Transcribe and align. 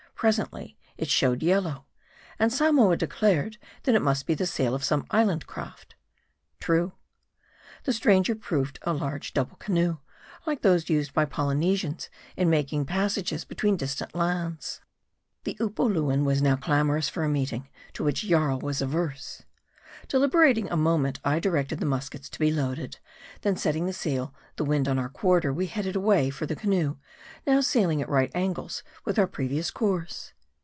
Presently, 0.21 0.77
it 0.99 1.09
showed 1.09 1.41
yellow; 1.41 1.87
and 2.37 2.53
Samoa 2.53 2.95
declared, 2.95 3.57
that 3.85 3.95
it 3.95 4.03
must 4.03 4.27
be 4.27 4.35
the 4.35 4.45
sail 4.45 4.75
of 4.75 4.83
some 4.83 5.07
island 5.09 5.47
craft. 5.47 5.95
True. 6.59 6.91
The 7.85 7.91
stranger 7.93 8.35
proving 8.35 8.75
a 8.83 8.93
large 8.93 9.33
double 9.33 9.55
canoe, 9.55 9.97
like 10.45 10.61
those 10.61 10.89
used 10.89 11.15
by 11.15 11.25
the 11.25 11.31
Polynesians 11.31 12.11
in 12.37 12.51
making 12.51 12.85
passages 12.85 13.45
between 13.45 13.77
distant 13.77 14.11
islands. 14.15 14.79
The 15.43 15.57
Upoluan 15.59 16.23
was 16.23 16.39
now 16.39 16.55
clamorous 16.55 17.09
for 17.09 17.23
a 17.23 17.27
meeting, 17.27 17.67
to 17.93 18.03
which 18.03 18.21
Jarl 18.21 18.59
was 18.59 18.79
averse. 18.79 19.41
Deliberating 20.07 20.69
a 20.71 20.75
moment, 20.75 21.19
I 21.23 21.39
directed 21.39 21.79
the 21.79 21.85
niuskets 21.85 22.27
to 22.31 22.39
be 22.39 22.51
loaded; 22.51 22.97
then 23.41 23.55
setting 23.55 23.85
the 23.85 23.93
sail 23.93 24.33
the 24.55 24.65
wind 24.65 24.87
on 24.87 24.97
our 24.97 25.09
quarter 25.09 25.53
we 25.53 25.67
headed 25.67 25.95
away 25.95 26.29
for 26.31 26.45
the 26.45 26.55
canoe, 26.55 26.97
now 27.45 27.61
sailing 27.61 28.01
at 28.01 28.09
right 28.09 28.31
angles 28.33 28.83
with 29.05 29.19
our 29.19 29.27
previous 29.27 29.69
course. 29.69 30.33